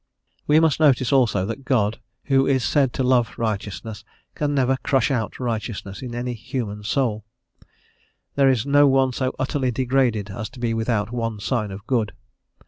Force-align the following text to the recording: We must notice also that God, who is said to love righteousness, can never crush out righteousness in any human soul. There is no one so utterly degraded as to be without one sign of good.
We 0.47 0.59
must 0.59 0.79
notice 0.79 1.13
also 1.13 1.45
that 1.45 1.63
God, 1.63 1.99
who 2.23 2.47
is 2.47 2.63
said 2.63 2.91
to 2.93 3.03
love 3.03 3.37
righteousness, 3.37 4.03
can 4.33 4.55
never 4.55 4.77
crush 4.81 5.11
out 5.11 5.39
righteousness 5.39 6.01
in 6.01 6.15
any 6.15 6.33
human 6.33 6.83
soul. 6.83 7.23
There 8.33 8.49
is 8.49 8.65
no 8.65 8.87
one 8.87 9.11
so 9.13 9.31
utterly 9.37 9.69
degraded 9.69 10.31
as 10.31 10.49
to 10.49 10.59
be 10.59 10.73
without 10.73 11.11
one 11.11 11.39
sign 11.39 11.69
of 11.69 11.85
good. 11.85 12.13